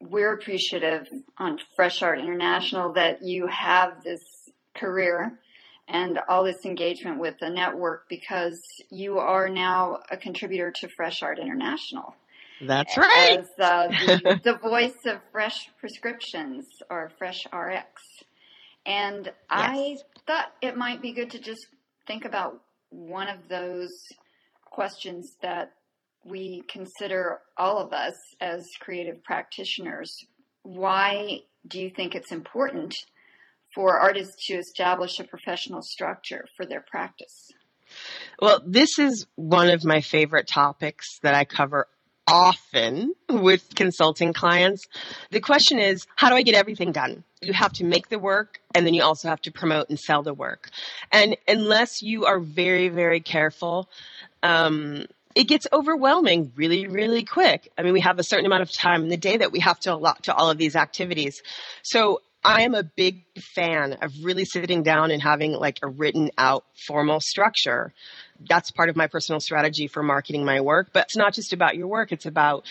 we're 0.09 0.33
appreciative 0.33 1.07
on 1.37 1.59
Fresh 1.75 2.01
Art 2.01 2.19
International 2.19 2.93
that 2.93 3.23
you 3.23 3.47
have 3.47 4.03
this 4.03 4.21
career 4.75 5.39
and 5.87 6.19
all 6.29 6.43
this 6.43 6.65
engagement 6.65 7.19
with 7.19 7.35
the 7.39 7.49
network 7.49 8.07
because 8.09 8.61
you 8.89 9.19
are 9.19 9.49
now 9.49 9.99
a 10.09 10.17
contributor 10.17 10.71
to 10.71 10.87
Fresh 10.87 11.21
Art 11.21 11.39
International. 11.39 12.15
That's 12.61 12.97
right. 12.97 13.39
As 13.39 13.49
uh, 13.59 13.87
the, 13.87 14.39
the, 14.43 14.53
voice 14.55 15.05
of 15.05 15.19
Fresh 15.31 15.69
Prescriptions 15.79 16.65
or 16.89 17.11
Fresh 17.17 17.45
RX. 17.51 18.01
And 18.85 19.25
yes. 19.25 19.33
I 19.49 19.97
thought 20.25 20.53
it 20.61 20.77
might 20.77 21.01
be 21.01 21.11
good 21.11 21.31
to 21.31 21.39
just 21.39 21.67
think 22.07 22.25
about 22.25 22.61
one 22.89 23.27
of 23.27 23.49
those 23.49 23.91
questions 24.65 25.35
that 25.41 25.73
we 26.25 26.63
consider 26.69 27.39
all 27.57 27.77
of 27.77 27.93
us 27.93 28.15
as 28.39 28.69
creative 28.79 29.23
practitioners. 29.23 30.25
Why 30.63 31.39
do 31.67 31.79
you 31.79 31.89
think 31.89 32.15
it's 32.15 32.31
important 32.31 32.95
for 33.75 33.99
artists 33.99 34.47
to 34.47 34.55
establish 34.55 35.19
a 35.19 35.23
professional 35.23 35.81
structure 35.81 36.45
for 36.55 36.65
their 36.65 36.83
practice? 36.89 37.51
Well, 38.41 38.61
this 38.65 38.99
is 38.99 39.27
one 39.35 39.69
of 39.69 39.83
my 39.83 40.01
favorite 40.01 40.47
topics 40.47 41.19
that 41.23 41.35
I 41.35 41.45
cover 41.45 41.87
often 42.25 43.13
with 43.29 43.75
consulting 43.75 44.33
clients. 44.33 44.85
The 45.31 45.41
question 45.41 45.79
is, 45.79 46.07
how 46.15 46.29
do 46.29 46.35
I 46.35 46.43
get 46.43 46.55
everything 46.55 46.91
done? 46.91 47.23
You 47.41 47.53
have 47.53 47.73
to 47.73 47.83
make 47.83 48.09
the 48.09 48.19
work 48.19 48.61
and 48.73 48.85
then 48.85 48.93
you 48.93 49.03
also 49.03 49.27
have 49.27 49.41
to 49.41 49.51
promote 49.51 49.89
and 49.89 49.99
sell 49.99 50.23
the 50.23 50.33
work. 50.33 50.69
And 51.11 51.35
unless 51.47 52.01
you 52.01 52.25
are 52.25 52.39
very, 52.39 52.87
very 52.87 53.19
careful, 53.19 53.89
um, 54.41 55.05
it 55.35 55.45
gets 55.45 55.67
overwhelming 55.71 56.51
really, 56.55 56.87
really 56.87 57.23
quick. 57.23 57.71
I 57.77 57.83
mean, 57.83 57.93
we 57.93 58.01
have 58.01 58.19
a 58.19 58.23
certain 58.23 58.45
amount 58.45 58.63
of 58.63 58.71
time 58.71 59.03
in 59.03 59.09
the 59.09 59.17
day 59.17 59.37
that 59.37 59.51
we 59.51 59.59
have 59.59 59.79
to 59.81 59.93
allot 59.93 60.23
to 60.23 60.35
all 60.35 60.49
of 60.49 60.57
these 60.57 60.75
activities. 60.75 61.41
So 61.81 62.21
I 62.43 62.63
am 62.63 62.75
a 62.75 62.83
big 62.83 63.23
fan 63.55 63.93
of 64.01 64.11
really 64.21 64.45
sitting 64.45 64.83
down 64.83 65.11
and 65.11 65.21
having 65.21 65.53
like 65.53 65.79
a 65.81 65.87
written 65.87 66.29
out 66.37 66.65
formal 66.87 67.19
structure. 67.19 67.93
That's 68.47 68.71
part 68.71 68.89
of 68.89 68.95
my 68.95 69.07
personal 69.07 69.39
strategy 69.39 69.87
for 69.87 70.03
marketing 70.03 70.43
my 70.43 70.61
work. 70.61 70.89
But 70.91 71.05
it's 71.05 71.15
not 71.17 71.33
just 71.33 71.53
about 71.53 71.75
your 71.75 71.87
work, 71.87 72.11
it's 72.11 72.25
about 72.25 72.65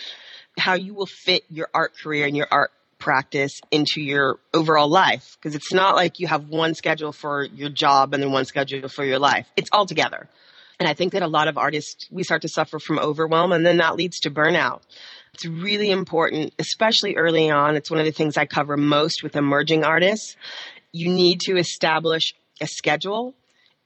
how 0.57 0.75
you 0.75 0.93
will 0.93 1.07
fit 1.07 1.43
your 1.49 1.69
art 1.73 1.93
career 1.97 2.27
and 2.27 2.37
your 2.37 2.47
art 2.51 2.71
practice 2.99 3.59
into 3.71 3.99
your 3.99 4.37
overall 4.53 4.87
life. 4.87 5.37
Because 5.41 5.55
it's 5.55 5.73
not 5.73 5.95
like 5.95 6.19
you 6.19 6.27
have 6.27 6.47
one 6.47 6.75
schedule 6.75 7.11
for 7.11 7.43
your 7.43 7.69
job 7.69 8.13
and 8.13 8.21
then 8.21 8.31
one 8.31 8.45
schedule 8.45 8.87
for 8.87 9.03
your 9.03 9.19
life. 9.19 9.47
It's 9.57 9.69
all 9.73 9.87
together. 9.87 10.29
And 10.83 10.89
I 10.89 10.95
think 10.95 11.13
that 11.13 11.23
a 11.23 11.27
lot 11.27 11.47
of 11.47 11.57
artists, 11.57 12.09
we 12.11 12.23
start 12.23 12.41
to 12.41 12.49
suffer 12.49 12.77
from 12.77 12.99
overwhelm 12.99 13.53
and 13.53 13.65
then 13.65 13.77
that 13.77 13.95
leads 13.95 14.19
to 14.19 14.29
burnout. 14.29 14.81
It's 15.33 15.45
really 15.45 15.89
important, 15.89 16.53
especially 16.59 17.15
early 17.15 17.49
on. 17.49 17.77
It's 17.77 17.89
one 17.89 18.01
of 18.01 18.05
the 18.05 18.11
things 18.11 18.35
I 18.35 18.45
cover 18.45 18.75
most 18.75 19.23
with 19.23 19.37
emerging 19.37 19.85
artists. 19.85 20.35
You 20.91 21.07
need 21.07 21.39
to 21.45 21.55
establish 21.55 22.35
a 22.59 22.67
schedule 22.67 23.33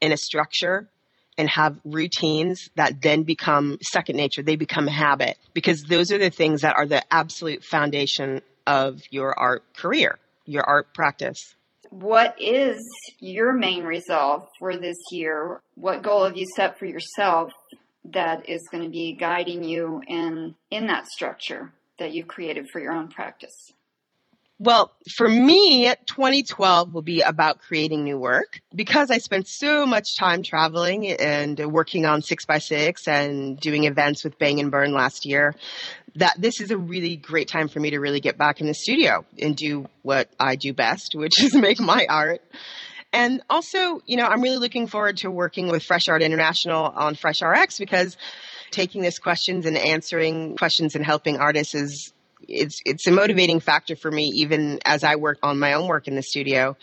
and 0.01 0.11
a 0.11 0.17
structure 0.17 0.89
and 1.37 1.47
have 1.51 1.79
routines 1.85 2.67
that 2.77 2.99
then 2.99 3.21
become 3.21 3.77
second 3.83 4.15
nature. 4.15 4.41
They 4.41 4.55
become 4.55 4.87
habit 4.87 5.37
because 5.53 5.83
those 5.83 6.11
are 6.11 6.17
the 6.17 6.31
things 6.31 6.61
that 6.61 6.77
are 6.77 6.87
the 6.87 7.03
absolute 7.13 7.63
foundation 7.63 8.41
of 8.65 9.03
your 9.11 9.39
art 9.39 9.63
career, 9.75 10.17
your 10.47 10.63
art 10.63 10.95
practice. 10.95 11.53
What 11.89 12.36
is 12.39 12.84
your 13.20 13.53
main 13.53 13.84
resolve 13.84 14.48
for 14.60 14.77
this 14.77 14.98
year? 15.12 15.62
What 15.75 16.03
goal 16.03 16.25
have 16.25 16.38
you 16.38 16.46
set 16.56 16.77
for 16.77 16.86
yourself 16.86 17.51
that 18.06 18.50
is 18.50 18.67
going 18.72 18.84
to 18.84 18.89
be 18.89 19.13
guiding 19.13 19.63
you 19.63 20.01
in 20.08 20.56
in 20.70 20.88
that 20.88 21.08
structure 21.08 21.72
that 22.00 22.13
you've 22.13 22.27
created 22.27 22.70
for 22.70 22.79
your 22.79 22.94
own 22.94 23.08
practice? 23.08 23.74
Well, 24.60 24.91
for 25.15 25.29
me, 25.29 25.86
2012 26.08 26.91
will 26.91 27.03
be 27.03 27.22
about 27.22 27.60
creating 27.60 28.03
new 28.03 28.17
work 28.17 28.60
because 28.74 29.12
I 29.12 29.20
spent 29.20 29.48
so 29.48 29.86
much 29.86 30.17
time 30.17 30.41
traveling 30.41 31.12
and 31.12 31.60
working 31.72 32.08
on 32.08 32.24
six 32.24 32.44
by 32.44 32.58
six 32.58 33.08
and 33.08 33.60
doing 33.60 33.84
events 33.84 34.24
with 34.24 34.39
Baang 34.39 34.60
and 34.60 34.72
Burn 34.72 34.94
last 34.94 35.27
year. 35.27 35.53
That 36.17 36.36
this 36.38 36.62
is 36.62 36.71
a 36.71 36.77
really 36.77 37.15
great 37.15 37.47
time 37.47 37.67
for 37.67 37.79
me 37.79 37.91
to 37.91 38.00
really 38.00 38.19
get 38.19 38.38
back 38.38 38.62
in 38.62 38.67
the 38.67 38.74
studio 38.74 39.25
and 39.39 39.55
do 39.55 39.88
what 40.01 40.29
I 40.39 40.55
do 40.55 40.74
best, 40.74 41.13
which 41.15 41.41
is 41.43 41.53
make 41.53 41.79
my 41.79 42.05
art. 42.07 42.41
And 43.13 43.41
also, 43.50 44.01
you 44.05 44.17
know, 44.17 44.25
I'm 44.25 44.41
really 44.41 44.57
looking 44.57 44.88
forward 44.88 45.17
to 45.17 45.31
working 45.31 45.69
with 45.69 45.83
Fresh 45.83 46.09
Art 46.09 46.21
International 46.21 46.83
on 46.83 47.15
Fresh 47.15 47.41
RX 47.41 47.79
because 47.79 48.17
taking 48.71 49.01
this 49.01 49.17
questions 49.17 49.65
and 49.65 49.77
answering 49.77 50.57
questions 50.57 50.95
and 50.95 51.05
helping 51.05 51.38
artists 51.38 51.74
is 51.74 52.13
it's 52.47 52.81
it's 52.86 53.07
a 53.07 53.12
motivating 53.12 53.59
factor 53.59 53.95
for 53.95 54.12
me 54.12 54.25
even 54.36 54.79
as 54.86 55.03
I 55.03 55.15
work 55.15 55.39
on 55.43 55.59
my 55.59 55.74
own 55.74 55.88
work 55.88 56.07
in 56.07 56.15
the 56.15 56.21
studio. 56.21 56.77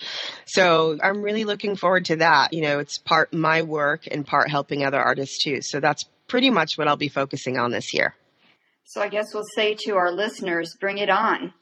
So 0.47 0.99
I'm 1.03 1.23
really 1.23 1.45
looking 1.45 1.77
forward 1.77 2.07
to 2.07 2.17
that. 2.17 2.53
You 2.53 2.63
know, 2.63 2.79
it's 2.79 2.99
part 2.99 3.33
my 3.33 3.63
work 3.63 4.07
and 4.11 4.27
part 4.27 4.51
helping 4.51 4.85
other 4.85 5.01
artists 5.01 5.43
too. 5.43 5.63
So 5.63 5.81
that's 5.81 6.05
pretty 6.27 6.51
much 6.51 6.77
what 6.77 6.89
I'll 6.89 6.97
be 6.97 7.09
focusing 7.09 7.59
on 7.59 7.71
this 7.71 7.95
year. 7.95 8.15
So 8.85 9.01
I 9.01 9.09
guess 9.09 9.35
we'll 9.35 9.45
say 9.55 9.77
to 9.87 9.97
our 9.97 10.13
listeners, 10.13 10.77
bring 10.79 10.99
it 10.99 11.11
on. 11.11 11.53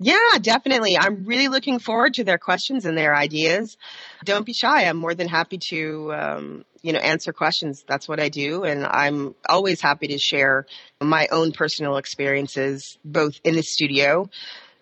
Yeah, 0.00 0.38
definitely. 0.40 0.96
I'm 0.96 1.24
really 1.24 1.48
looking 1.48 1.80
forward 1.80 2.14
to 2.14 2.24
their 2.24 2.38
questions 2.38 2.84
and 2.84 2.96
their 2.96 3.16
ideas. 3.16 3.76
Don't 4.24 4.46
be 4.46 4.52
shy. 4.52 4.84
I'm 4.84 4.96
more 4.96 5.14
than 5.14 5.26
happy 5.26 5.58
to, 5.70 6.12
um, 6.12 6.64
you 6.82 6.92
know, 6.92 7.00
answer 7.00 7.32
questions. 7.32 7.82
That's 7.86 8.08
what 8.08 8.20
I 8.20 8.28
do. 8.28 8.62
And 8.62 8.86
I'm 8.86 9.34
always 9.48 9.80
happy 9.80 10.06
to 10.08 10.18
share 10.18 10.66
my 11.00 11.26
own 11.32 11.50
personal 11.50 11.96
experiences, 11.96 12.96
both 13.04 13.40
in 13.42 13.56
the 13.56 13.62
studio 13.62 14.30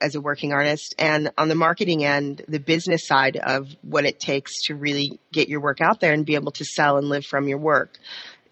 as 0.02 0.14
a 0.14 0.20
working 0.20 0.52
artist. 0.52 0.94
And 0.98 1.30
on 1.38 1.48
the 1.48 1.54
marketing 1.54 2.04
end, 2.04 2.42
the 2.46 2.60
business 2.60 3.06
side 3.06 3.38
of 3.38 3.68
what 3.80 4.04
it 4.04 4.20
takes 4.20 4.64
to 4.66 4.74
really 4.74 5.18
get 5.32 5.48
your 5.48 5.60
work 5.60 5.80
out 5.80 6.00
there 6.00 6.12
and 6.12 6.26
be 6.26 6.34
able 6.34 6.52
to 6.52 6.64
sell 6.66 6.98
and 6.98 7.08
live 7.08 7.24
from 7.24 7.48
your 7.48 7.58
work, 7.58 7.98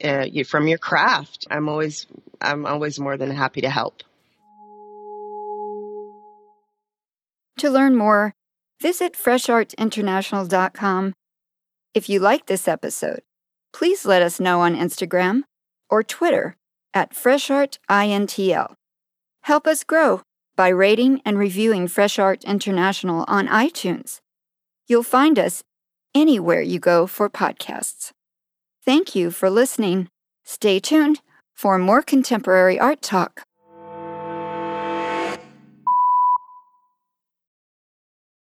uh, 0.04 0.44
from 0.44 0.68
your 0.68 0.78
craft. 0.78 1.46
I'm 1.50 1.68
always, 1.68 2.06
I'm 2.40 2.66
always 2.66 3.00
more 3.00 3.16
than 3.16 3.30
happy 3.30 3.60
to 3.62 3.70
help. 3.70 4.02
To 7.58 7.70
learn 7.70 7.96
more, 7.96 8.34
visit 8.80 9.14
freshartinternational.com. 9.14 11.14
If 11.94 12.08
you 12.08 12.18
like 12.18 12.46
this 12.46 12.66
episode, 12.66 13.22
please 13.72 14.04
let 14.04 14.22
us 14.22 14.40
know 14.40 14.60
on 14.60 14.74
Instagram 14.74 15.42
or 15.88 16.02
Twitter 16.02 16.56
at 16.92 17.12
FreshArtINTL. 17.12 18.74
Help 19.42 19.66
us 19.66 19.84
grow 19.84 20.22
by 20.56 20.68
rating 20.68 21.20
and 21.24 21.38
reviewing 21.38 21.88
Fresh 21.88 22.18
Art 22.18 22.44
International 22.44 23.24
on 23.28 23.48
iTunes. 23.48 24.20
You'll 24.86 25.02
find 25.02 25.38
us 25.38 25.62
anywhere 26.14 26.62
you 26.62 26.78
go 26.78 27.06
for 27.06 27.28
podcasts. 27.28 28.12
Thank 28.86 29.14
you 29.14 29.30
for 29.30 29.48
listening. 29.48 30.08
Stay 30.44 30.78
tuned 30.78 31.22
for 31.54 31.78
more 31.78 32.02
contemporary 32.02 32.78
art 32.78 33.00
talk. 33.00 33.46